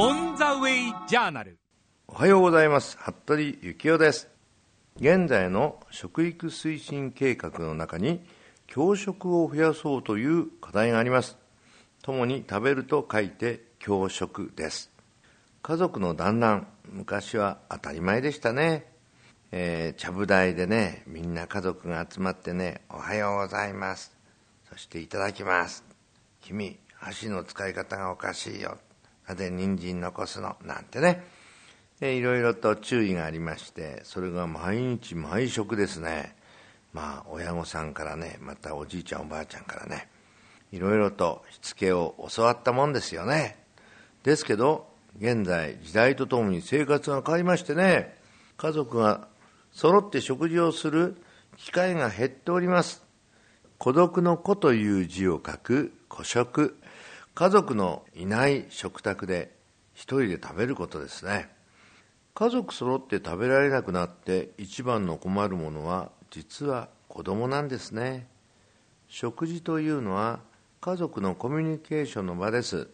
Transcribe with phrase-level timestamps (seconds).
[0.00, 1.58] オン・ザ・ウェイ・ジャーナル
[2.06, 2.96] おはようございます。
[2.98, 4.28] 服部幸男です。
[4.94, 8.24] 現在の食育推進計画の中に
[8.68, 11.36] 教食を増やそうという課題があります。
[12.00, 14.92] 共に食べると書いて教食です。
[15.62, 18.86] 家族の団らん昔は当たり前でしたね。
[19.50, 24.16] えー、ちゃぶ台でねみんな家族が集まってね「おはようございます」
[24.70, 25.82] そして「いただきます」
[26.40, 28.78] 「君箸の使い方がおかしいよ」
[29.28, 31.38] なぜ人参残すのなんてね。
[32.00, 36.36] いろいろと注意がありましてそれが毎日毎食ですね。
[36.92, 40.08] まあ親御さんからねまたおじいちゃんおばあちゃんからね
[40.70, 43.56] いろいろとしつけを教わったもんですよね。
[44.22, 44.86] ですけど
[45.18, 48.16] 現在時代とともに生活が変わりましてね
[48.56, 49.26] 家族が
[49.72, 51.16] 揃って食事をする
[51.56, 53.02] 機会が減っております。
[53.78, 56.77] 孤独の子という字を書く孤食。
[57.38, 59.54] 家族のいない食卓で
[59.94, 61.48] 一人で食べることですね。
[62.34, 68.26] 家族揃って食べられなくなって一番の困るものは実は子供なんですね。
[69.06, 70.40] 食事というのは
[70.80, 72.88] 家族のコミュニケーションの場です。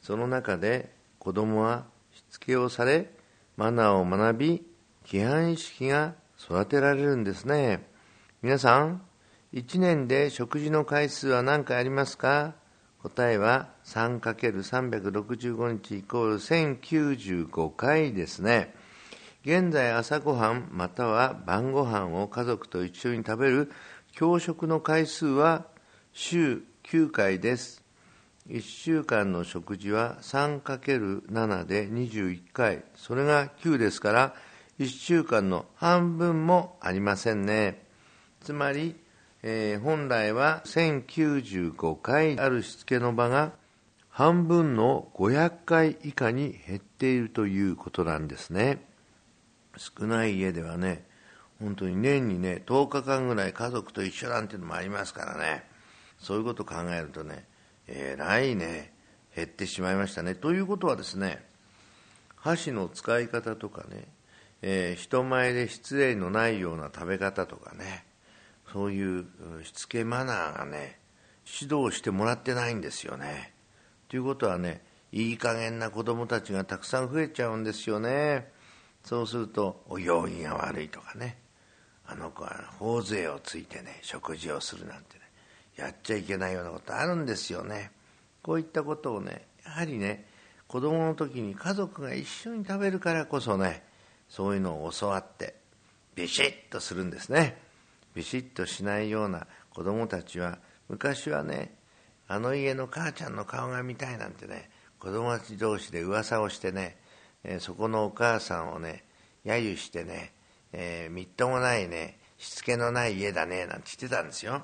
[0.00, 3.10] その中で子供はしつけをされ
[3.56, 4.62] マナーを学び
[5.04, 7.88] 規範意識が育てられるんですね。
[8.40, 9.02] 皆さん
[9.52, 12.59] 1年で食事の回数は何回ありますか？
[13.02, 18.74] 答えは 3×365 日イコール1095回ですね。
[19.42, 23.72] 現在朝ごはんまたは晩ごはんを家族と一緒に食べる
[24.12, 25.66] 教食の回数は
[26.12, 27.82] 週9回です。
[28.50, 32.84] 1週間の食事は 3×7 で21回。
[32.96, 34.34] それが9ですから、
[34.78, 37.86] 1週間の半分もありませんね。
[38.40, 38.96] つまり、
[39.42, 43.52] えー、本来は1095回あるしつけの場が
[44.10, 48.84] 半分の500回以下に減っているということなんですね。
[49.76, 51.06] 少ない家ではね
[51.58, 55.64] 本当に年にね10日間ぐらい家族と一緒なんていうのもありますからね。
[56.18, 57.46] そういうことを考えるとね
[57.88, 58.92] えらいね
[59.34, 60.34] 減ってしまいましたね。
[60.34, 61.42] ということはですね
[62.36, 64.08] 箸の使い方とかね、
[64.60, 68.04] えー、人前で失礼のないような食べ方とかね
[68.72, 69.26] そういう
[69.64, 70.98] しつけマナーがね
[71.60, 73.52] 指導してもらってないんですよね。
[74.08, 74.82] ということはね
[75.12, 78.52] いい加減な子供たちがたくさん増えちゃうんですよね。
[79.04, 81.38] そうするとお行儀が悪いとかね
[82.06, 85.22] あの子は頬杖をついてね食事をするなんてね
[85.76, 87.90] やっちゃいけないようなことあるんですよね。
[88.42, 90.26] こういったことをねやはりね
[90.68, 93.82] 子供の時に家族が一緒に食べるからこそね
[94.28, 95.56] そういうのを教わって
[96.14, 97.69] ビシッとするんですね。
[98.14, 101.74] ビシッとしないような子供たちは昔はね
[102.28, 106.98] あの家の母ちゃんの顔が見たいなんてね子供たち同士で噂をしてね、
[107.44, 109.04] えー、そこのお母さんをね
[109.44, 110.32] 揶揄してね、
[110.72, 114.62] えー、みっともないねしつけのない家だねなんて言ってたんですよ。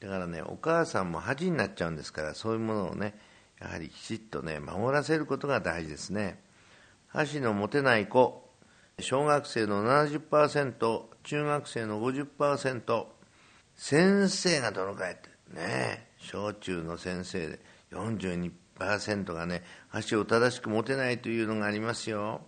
[0.00, 3.14] だからねお母さんも恥になっちゃうんですからそういうものをね
[3.60, 6.42] やはりきちっとね守らせることが大事ですね。
[7.08, 8.46] 箸の持てない子
[8.98, 13.04] 小学生の70%中学生の50%
[13.74, 17.58] 先生がどのくらいってね小中の先生で。
[17.90, 22.42] 42%がね箸を正しく持てないというのがありますよ。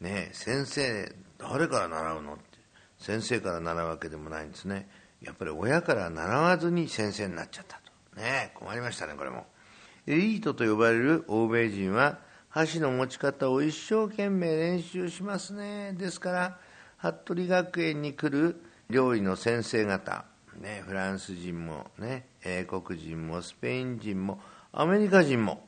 [0.00, 2.34] ね先生誰から習うの？
[2.34, 2.42] って。
[2.98, 4.88] 先生から習うわけでもないんですね。
[5.20, 7.80] やっぱり親から習わずに先生になっちゃった
[8.14, 8.20] と。
[8.20, 9.46] ね困りましたねこれも。
[10.06, 12.18] エリートと呼ばれる欧米人は
[12.48, 15.92] 箸の持ち方を一生懸命練習しますね。
[15.94, 16.58] ですから
[17.02, 20.24] 服部学園に来る料理の先生方、
[20.60, 24.38] ね、フランス人も、ね、英国人もスペイン人も
[24.70, 25.66] アメリカ人も。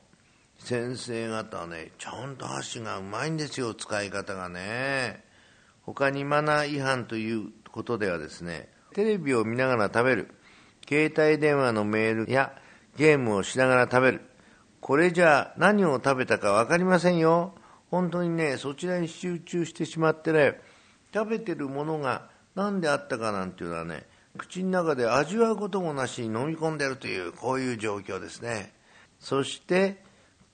[0.61, 5.25] 先生方はねちゃんと箸がうまいんですよ使い方がね。
[5.83, 10.29] 他にマナー違反ということではですねテレビを見ながら食べる。
[10.89, 12.53] 携帯電話のメールや
[12.97, 14.21] ゲームをしながら食べる。
[14.81, 17.57] これじゃ何を食べたか分かりませんよ。
[17.91, 20.61] 本当にね、そちらに集中してしまってね、
[21.15, 24.07] 食べてるものが何であったかなんていうのはね、
[24.37, 28.75] 口の中で味わうこともなしに飲み込んでるという、こういう状況ですね。
[29.21, 30.03] そして、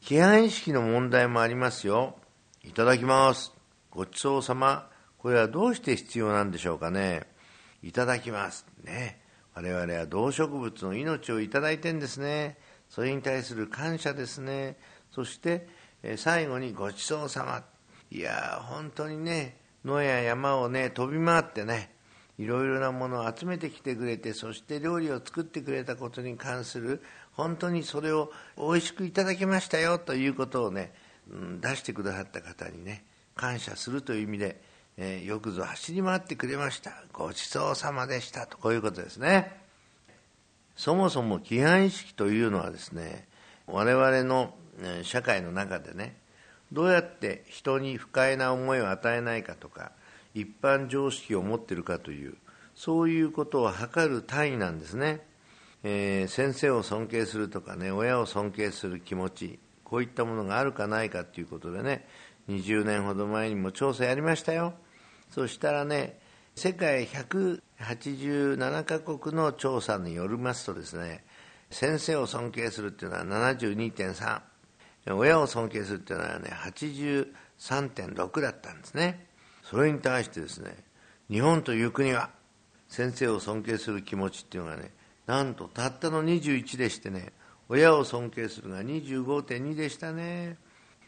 [0.03, 2.17] 規範意識の問題もありますよ。
[2.63, 3.53] いただきます。
[3.91, 4.91] ごちそうさま。
[5.19, 7.27] これはどうして必要なんでしょうかね。
[7.83, 8.67] いただきます。
[8.85, 9.21] ね。
[9.55, 12.59] 我々は動植物の命をいただいてんですね。
[12.91, 14.77] それに対する感謝ですね
[15.13, 15.69] そして
[16.17, 17.65] 最後にごちそうさま
[18.11, 21.91] いや本当にね野や山をね飛び回ってね
[22.39, 30.93] いろいろなものを集めてきてくれてそして料理を作ってくれたことに関する本当にそれを美味しくいただきましたよということをね
[31.61, 33.05] 出してくださった方にね
[33.35, 34.61] 感謝するという意味で、
[34.97, 36.93] えー、よくぞ走り回ってくれました。
[37.13, 39.61] ごちそうさまでしたとこういうことですね。
[40.77, 43.29] そもそも規範意識というのはですね
[43.67, 44.55] 我々の
[45.03, 46.17] 社会の中でね
[46.73, 49.93] どうやって人に不快な思いを与えないかとか
[50.35, 52.37] 一般常識を持っているかという
[52.75, 55.21] そういうことを測る単位なんですね、
[55.83, 62.07] えー、先生を尊敬するとかね親を尊敬する気持ちこういったものがあるかないかということでね
[62.49, 64.75] 20年ほど前にも調査やりましたよ。
[65.31, 66.19] そしたらね
[66.55, 71.25] 世界187カ国の調査によりますとですね
[71.71, 74.41] 先生を尊敬するっていうのは72.3
[75.17, 79.27] 親を尊敬するっていうのはね83.6だったんですね。
[79.63, 80.77] それに対してですね
[81.31, 82.31] 日本という国は
[82.89, 84.91] 先生を尊敬する気持ちっていうのがね
[85.27, 87.33] なんとたったの21でしてね
[87.69, 90.57] 親を尊敬するが25.2でしたね。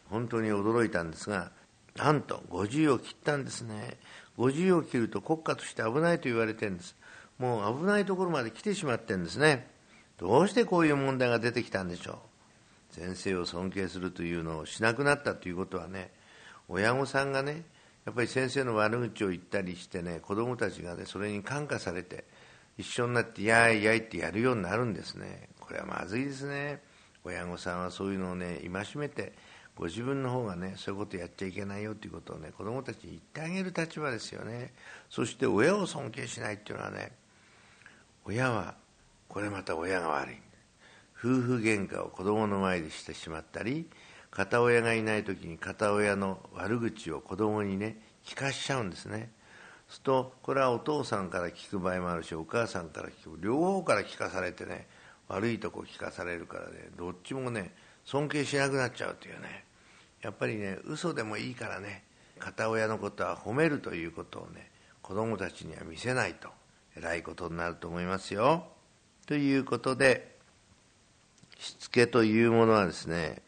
[0.09, 1.51] 本当に驚いたんですが
[1.95, 3.97] なんと50を切ったんですね。
[4.37, 6.95] 50を切ると国家として危ないと言われてるんです。
[7.37, 9.67] もう危ないところまで来てしまってるんですね。
[10.17, 12.32] どうしてこういう問題が出てきたんでしょう。
[12.93, 16.11] 先生を尊敬するというのをしなくなったということはね
[16.69, 17.65] 親御さんがね
[18.05, 22.25] やっぱり先生の悪口を言ったりしてね子供たちがねそれに感化されて
[22.77, 25.49] 一緒になってやいやいってやるようになるんですね。
[25.59, 26.81] これはまずいですね。
[27.23, 29.33] 親御さんはそういうのをね戒めて
[29.75, 34.73] ご自分の方がねそういうことやっちゃいけないよということをね子供たちに言ってあげる立場ですよね。
[35.09, 37.11] そして親を尊敬しないっていうのはね
[38.25, 38.75] 親は
[39.27, 40.52] これまた親が悪い。
[41.23, 43.87] 夫婦喧嘩を子供の前でしてしまったり
[44.29, 49.31] 片親がいない時に片親の悪口を子供にね聞かしちゃうんですね。
[49.87, 54.87] するとこれはお父さんから聞く場合もあるしお母さんから聞く両方から聞かされてね
[55.29, 57.73] 悪いとこ聞かされるからねどっちもね
[58.03, 59.63] 尊敬しなくなっちゃうというね。
[60.21, 62.03] やっぱりね嘘でもいいからね
[62.39, 64.71] 片親のことは褒めるということをね
[65.01, 66.49] 子供たちには見せないと
[66.97, 68.65] えらいことになると思いますよ。
[69.25, 70.32] ということで
[71.63, 73.41] しつけというものはですね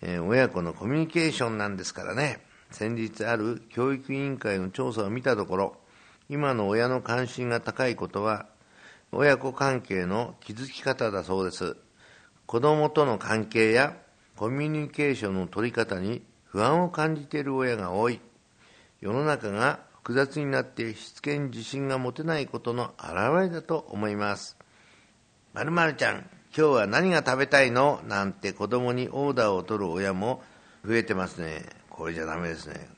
[0.00, 2.40] えー、親子のコミュニケーションなんですからね。
[2.70, 5.76] 先日ある教育委員会の調査を見たところ
[6.28, 8.44] 今の親の関心が高いことは
[9.10, 11.76] 親子関係の築き方だそうです。
[12.46, 13.96] 子供との関係や
[14.36, 18.20] コミュニケーションの取り方に不安を感じている親が多い。
[19.00, 24.56] 世の中が複雑になってしつけに自信が持てないことの表れだと思います。
[25.54, 26.37] まるまるちゃん。
[26.58, 28.00] 今日は何が食べたいの？
[28.08, 30.42] なんて子供にオーダーを取る親も
[30.84, 31.64] 増えてますね。
[31.88, 32.88] これじゃダメですね。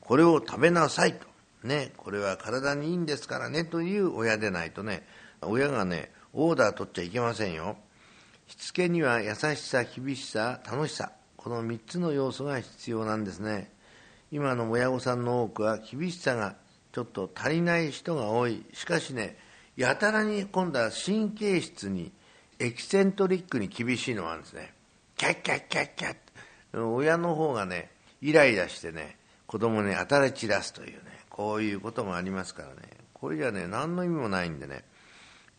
[0.00, 1.28] これを食べなさいと。
[1.62, 5.06] ね、これは体にいいんですからねという親でないとね、
[5.42, 7.76] 親がね、オーダー取っちゃいけませんよ。
[8.48, 11.12] しつけには優しさ、厳しさ、楽しさ。
[11.36, 13.70] この3つの要素が必要なんですね。
[14.32, 16.56] 今の親御さんの多くは厳しさが
[16.90, 18.64] ちょっと足りない人が多い。
[18.72, 19.38] しかしね、
[19.76, 22.10] やたらに今度は神経質に
[22.58, 24.72] エキセントリックに厳しいのがあるんですね。
[25.16, 26.14] キャッキャッキャッキャッ
[26.82, 27.90] 親の方がね、
[28.20, 29.16] イライラしてね、
[29.46, 32.74] 子供に当たり散らすというね、こういうこともありますからね、
[33.12, 34.84] これじゃね、何の意味もないんでね、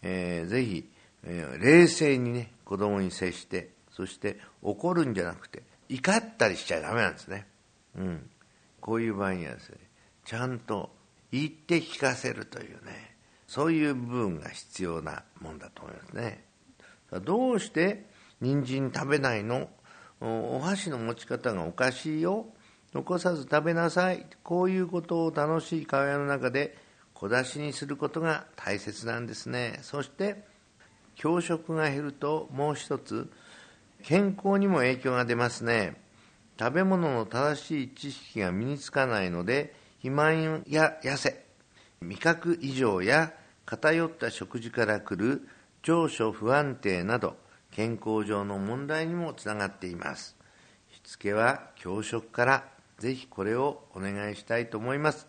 [0.02, 0.90] えー、ぜひ、
[1.24, 7.48] えー、冷静にね、子供に接して、そして怒るんじゃなくて、怒ったりしちゃダメなんですね。
[7.98, 8.30] うん。
[8.82, 9.78] こういう場合にはですね、
[10.26, 10.92] ちゃんと
[11.32, 13.16] 言って聞かせるというね、
[13.48, 16.45] そういう部分が必要なもんだと思いますね。
[17.12, 18.06] どうして
[18.42, 19.70] 人参食べないの？
[20.22, 22.48] お箸の持ち方がおかしいよ。
[22.94, 24.26] 残さず食べなさい。
[24.44, 26.78] こういうことを楽しい会話の中で
[27.14, 29.80] 小出しにすることが大切なんですね。
[29.82, 30.44] そして
[31.16, 33.32] 教食が減るともう一つ
[34.04, 36.02] 健康にも影響が出ますね。
[36.58, 41.44] 食べ物の正しい知識が身につかないので肥満や痩せ
[42.02, 43.34] 味覚異常や
[43.66, 45.48] 偏った食事から来る
[45.86, 47.38] 長所不安定など
[47.70, 50.36] 健康上の問題にもつながっています。
[50.92, 52.64] しつけは教職から
[52.98, 55.28] ぜひこれをお願いしたいと思います。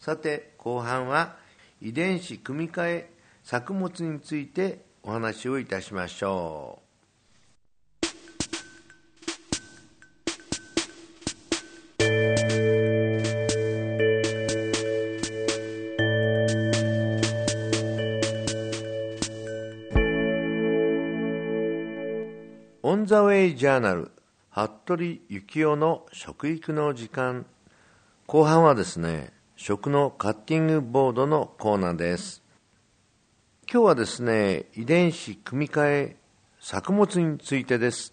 [0.00, 1.36] さて後半は
[1.80, 3.10] 遺伝子組み換え
[3.42, 6.85] 作物についてお話をいたしましょう。
[23.16, 24.10] ザ・ウェイ・ジャーナル
[24.50, 27.46] 服部幸男の食育の時間。
[28.26, 32.42] 後半はですね食のカッティングボードのコーナーです。
[33.72, 36.16] 今日はですね遺伝子組み換え
[36.60, 38.12] 作物についてです。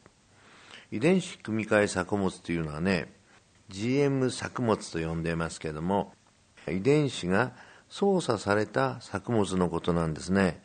[0.90, 3.12] 遺伝子組み換え作物というのはね
[3.68, 6.14] GM 作物と呼んでいますけれども
[6.70, 7.52] 遺伝子が
[7.90, 10.64] 操作された作物のことなんですね、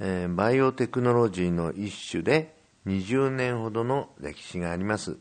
[0.00, 2.55] えー、バイオテクノロジーの一種で
[2.86, 5.16] 20年ほどの歴史があります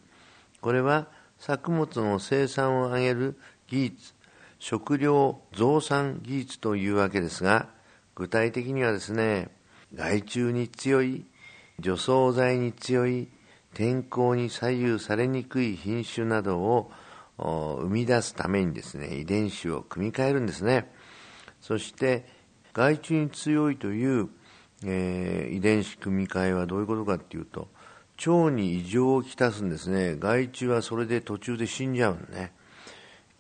[0.62, 1.08] これは
[1.40, 4.14] 作物の生産を上げる技術
[4.60, 7.70] 食料増産技術というわけですが
[8.16, 9.50] 具体的にはですね
[9.94, 11.26] 害虫に強い
[11.80, 13.28] 除草剤に強い
[13.74, 16.92] 天候に左右されにくい品種などを
[17.38, 20.90] 生み出すためにですね、遺伝子を組み換えるんですね。
[21.60, 22.26] そして、
[22.74, 24.30] 害虫に強いという、
[24.84, 27.68] えー、遺伝子組み換えはどういうことかっていうと、
[28.18, 30.16] 腸に異常をきたすんですね。
[30.18, 32.54] 害虫はそれで途中で死んじゃうんね。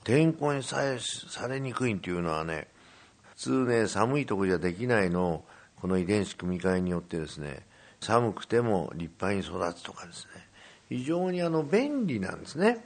[0.03, 2.67] 天候にさえされにくいっていうのはね、
[3.35, 5.45] 普通ね、寒いとこじゃできないのを、
[5.81, 7.65] この遺伝子組み換えによってですね、
[7.99, 10.47] 寒くても立派に育つとかですね、
[10.89, 12.85] 非常にあの便利なんですね。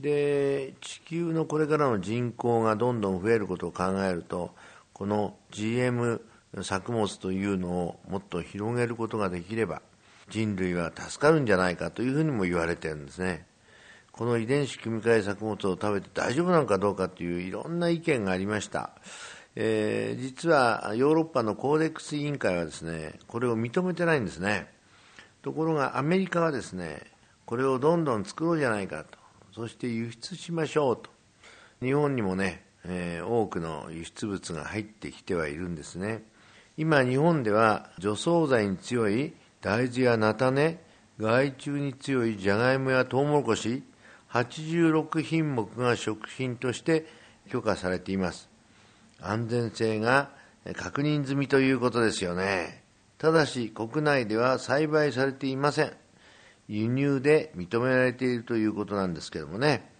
[0.00, 4.54] で地球のこれからの人口がどんどん増えることを考えると
[4.92, 6.22] この GM
[6.62, 9.82] 作物というのをもっと広げることができれば
[10.28, 13.46] 人類は助かるんじゃないかというふうにも言われてるんですね。
[14.12, 18.90] この遺伝子組み換え作物を食べて大丈夫なのかどうかといういろんな意見がありました、
[19.56, 24.68] えー、実はヨーロッパのコーデックス委員会はですねこれを認めてないんですね。
[25.42, 27.02] ところがアメリカはですね
[27.46, 29.18] これをどんどん作ろうじゃないかと。
[29.52, 31.10] そして輸出しましょうと。
[31.82, 36.22] 日本にもね、えー、多くの輸出物が入ってきてはいるんですね。
[36.82, 40.78] 今日本では除草剤に強い大豆や菜種
[41.18, 43.82] 害虫に強いじゃがいもやトウモロコシ
[44.30, 47.04] 86品目が食品として
[47.50, 48.48] 許可されています。
[49.20, 50.30] 安全性が
[50.74, 52.82] 確認済みということですよね。
[53.18, 55.92] ただし国内では栽培されていません。
[56.66, 59.92] 輸入で認められているということなんですけどもね。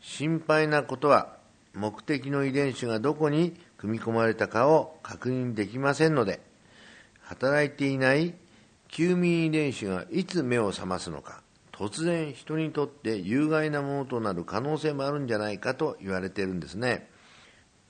[0.00, 1.40] 心配なことは
[1.74, 6.40] 目的の遺伝子がどこに組み込まれたかを確認できませんので
[7.22, 8.34] 働いていない
[8.88, 11.40] 休眠遺伝子がいつ目を覚ますのか
[11.72, 17.08] 突然人にとって有害なものとなる可能性もあるんじゃないかと言われているんですね。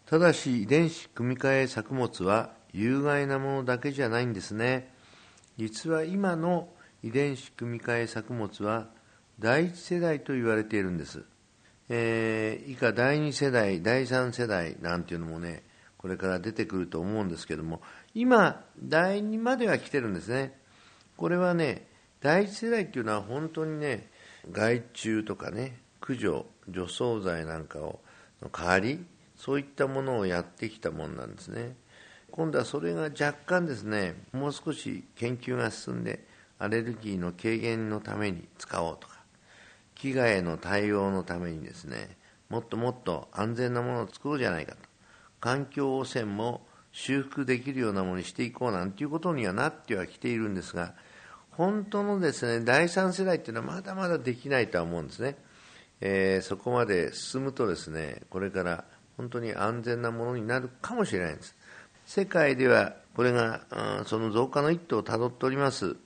[0.07, 4.95] ただし遺伝子組み換え作物は有害なものだけじゃないんですね。
[5.57, 6.69] 実は今の
[7.03, 8.87] 遺伝子組み換え作物は
[9.41, 11.25] 第一世代と言われているんです、
[11.89, 15.65] えー、以下第二世代第三世代なんていうのもね
[16.01, 17.83] これから出てくると思うんですけども
[18.15, 20.59] 今第二までは来てるんですね。
[21.19, 21.87] これはね
[22.23, 24.09] 第一世代っていうのは本当にね
[24.51, 28.01] 害虫とかね駆除除草剤なんかを
[28.41, 29.05] の代わり
[29.37, 31.77] そういったものをやってきたものなんですね。
[32.31, 36.25] 今度はそれが若干ですねもう少し研究が進んで
[36.59, 39.19] アレルギーの軽減のために使おうとか
[39.97, 42.17] 飢餓への対応のためにですね
[42.49, 44.90] もっともっと安全なものを作ろうじゃないかと。
[45.41, 50.95] 環境汚染も修復できるようなものにしていこうなんていうことにはなってはきているんですが
[51.53, 55.37] 本当のですね第三世代っていうのはまだまだできないとは思うんですね、
[56.01, 58.85] えー、そこまで進むとですねこれから
[59.21, 61.55] 本当に安全なものになるかもしれないんです。
[62.07, 63.61] 世界ではこれが、
[63.99, 65.97] うん、その増加の一途をたどっております。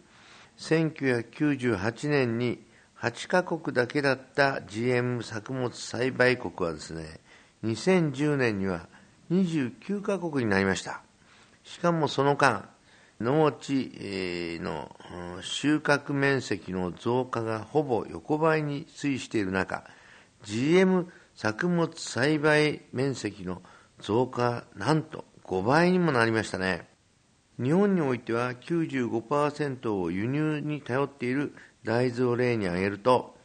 [0.59, 2.59] 1998年に
[3.01, 7.21] 8カ国だけだった GM 作物栽培国はですね、
[7.63, 8.89] 2010年には
[9.31, 11.03] 29カ国になりました。
[11.63, 12.69] しかもその間、
[13.21, 14.95] 農地の
[15.41, 19.85] 収穫面積の増加がほぼ横ばいに推移している中、
[20.43, 23.63] GM 作物栽培面積の
[24.01, 26.89] 増加、なんと5倍にもなりましたね。
[27.63, 31.55] 日本においては95%を輸入に頼っている
[31.85, 33.37] 大豆を例に挙げると、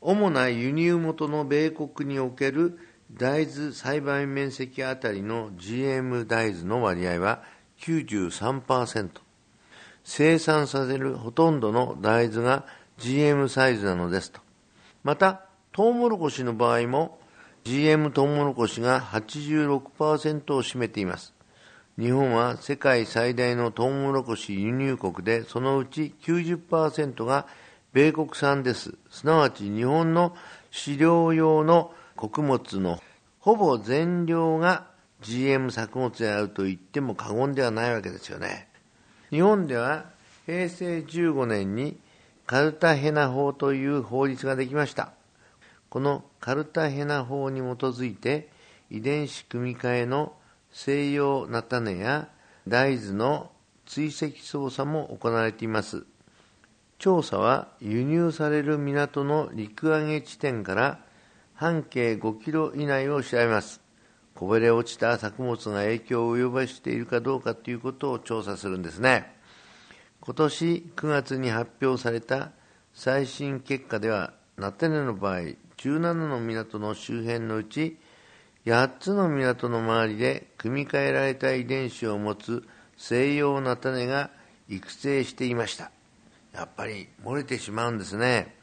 [0.00, 2.78] 主な輸入元の米国における
[3.18, 7.42] 大豆栽培面積あたりの GM 大豆の割合は
[7.80, 9.10] 93%。
[10.04, 12.64] 生産させるほとんどの大豆が
[12.98, 14.40] GM サイズなのですと。
[15.02, 17.18] また、トウモロコシの場合も
[17.64, 21.34] GM トウモロコシが86%を占めています。
[21.98, 27.46] 日本は世界最大のトウモロコシ輸入国で、そのうち90%が
[27.92, 28.94] 米国産です。
[29.10, 30.34] すなわち日本の
[30.70, 33.00] 飼料用の穀物の
[33.38, 34.86] ほぼ全量が
[35.22, 38.68] GM 作物であると言っても過言ではないわけですよね。
[39.30, 40.04] 日本では
[40.44, 41.98] 平成15年に
[42.46, 45.12] カルタヘナ法という法律ができました。
[45.88, 48.50] このカルタヘナ法に基づいて
[48.90, 50.34] 遺伝子組み換えの
[50.72, 52.28] 西洋菜種や
[52.68, 53.50] 大豆の
[53.86, 56.04] 追跡操作も行われています。
[56.98, 61.00] 調査は輸入される港の陸揚げ地点から
[61.60, 63.82] 半径5キロ以内を調べます。
[64.34, 69.30] こぼれ落ちた作物が影響を及ぼしているかどうかということを調査するんですね。
[70.22, 72.52] 今年9月に発表された
[72.94, 75.40] 最新結果ではナテネの場合
[75.76, 77.98] 17の港の周辺のうち
[78.64, 84.30] 8つの港の周りで組み換えられた遺伝子を持つ西洋菜種が
[84.70, 85.90] 育成していました。
[86.54, 88.56] やっぱり漏れてしまうんですね。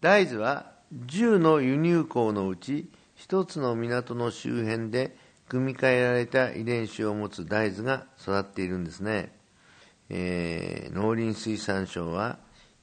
[0.00, 2.88] 大豆は10の輸入港のうち
[3.18, 5.16] 1つの港の周辺で
[5.48, 9.32] 組み換えられた遺伝子を持つ大豆が育っているんですね、
[10.10, 12.38] えー、農林水産省は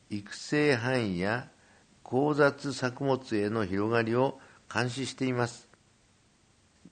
[0.10, 1.48] 育成範囲や
[2.04, 4.40] 交雑作物への広がりを
[4.74, 5.74] 監視しています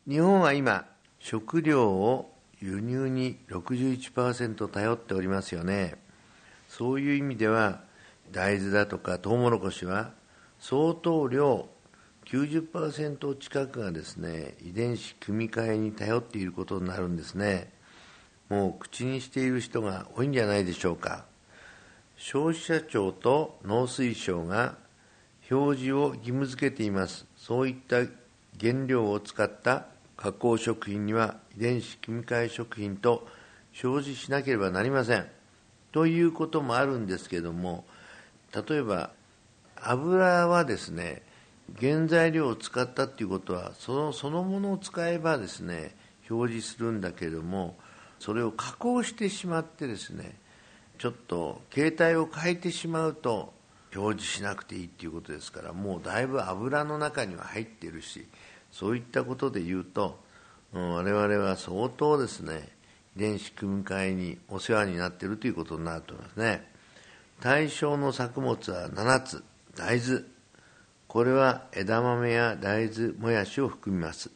[0.08, 0.88] 日本は今、
[1.20, 5.94] 食料を輸入に61%頼っておりますよね。
[6.68, 7.84] そういう意味では、
[8.32, 10.12] 大豆だとかトウモロコシは
[10.62, 11.68] 相当量
[12.25, 17.74] 90%近くがですね遺伝子組み換えに頼っていることになるんですね。
[18.48, 21.25] もう口にしている人が多いんじゃないでしょうか。
[22.15, 24.77] 消費者庁と農水省が
[25.50, 27.25] 表示を義務付けています。
[27.36, 27.98] そういった
[28.60, 33.27] 原料を使った加工食品には遺伝子組み換え食品と
[33.84, 35.27] 表示しなければなりません。
[35.91, 37.84] ということもあるんですけども、
[38.53, 39.10] 例えば
[39.84, 41.22] 油はですね、
[41.80, 45.96] 原材料を使ったっていうことはそのそのものを使えばですね
[46.30, 47.78] 表示するんだけれども
[48.20, 50.36] それを加工してしまってですね
[51.00, 53.54] ちょっと形態を変えてしまうと
[53.96, 58.26] 表示しなくていいっていうことですからもうだいぶ油の中には入ってるし
[58.72, 60.20] そういったことで言うと、
[60.74, 62.70] うん、我々は相当ですね、
[63.18, 66.72] 遺伝子組み換えにお世話になっているということになると思いますね。
[67.42, 69.44] 対象の作物は7つ、
[69.75, 70.24] 大豆。
[71.07, 74.31] これは枝豆や大豆、もやしを含みます。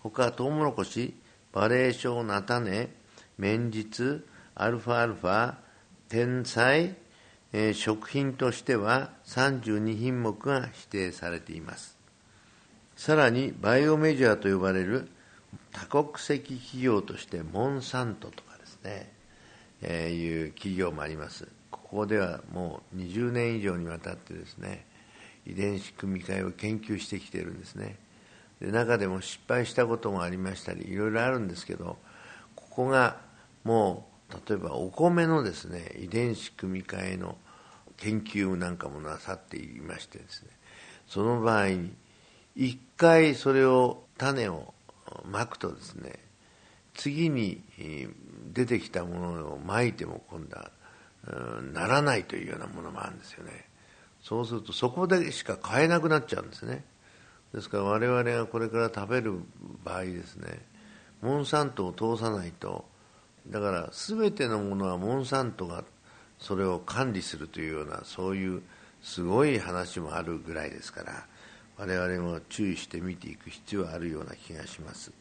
[0.00, 1.14] 他、トウモロコシ、
[1.52, 2.88] バレーショウ、菜種、
[3.38, 5.54] 綿実、アルファアルファ、
[6.08, 6.94] 天才、
[7.52, 12.02] え、食品としては32品目が指定されています。
[12.96, 15.08] さらにバイオメジャーと呼ばれる
[15.72, 19.12] 多国籍企業としてモンサントとかですね、
[19.82, 21.48] えー、いう企業もあります
[21.92, 24.86] ここではもう20年以上にわたってですね
[25.44, 27.98] 遺伝子組み換えを研究してきてるんですね。
[28.60, 31.98] で中でも失敗したこともありましたりいろいろあるんですけど
[32.56, 33.18] ここが
[33.62, 37.36] もう例えばお米のですね遺伝子組み換えの
[37.98, 40.48] 研究なんかもなさっていましてですね
[41.06, 41.92] その場合に
[42.56, 44.72] 一回それを種を
[45.30, 46.20] まくとですね
[46.94, 47.60] 次に
[48.54, 50.70] 出てきたものをまいても今度は
[51.72, 53.66] ならないというようなものもあるんですよね。
[54.22, 56.84] そうするとそこでしか買えなくなっちゃうんですね。
[57.52, 59.40] ですから我々がこれから食べる
[59.84, 60.60] 場合ですね
[61.20, 62.84] モンサントを通さないと。
[63.48, 65.84] だから全てのものはモンサントが
[66.38, 68.62] それを管理するというようなそういう
[69.02, 71.26] すごい話もあるぐらいですから
[71.76, 75.12] 我々も注意して見ていく必要があるような気がします。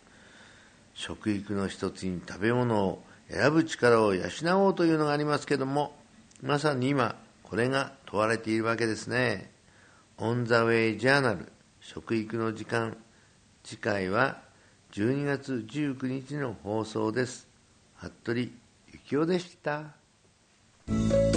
[0.94, 4.24] 食育の一つに食べ物を選ぶ力を養
[4.66, 5.96] おうというのがありますけども
[6.42, 9.52] まさに今これが問われているわけですね。
[10.18, 12.98] オン・ザ・ウェイ・ジャーナル食育の時間。
[13.64, 14.42] 次回は
[14.94, 17.48] 12月19日の放送です。
[17.96, 18.52] 服部
[19.06, 21.31] 幸雄でした。